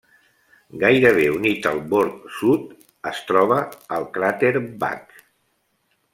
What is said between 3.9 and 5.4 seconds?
el cràter Back.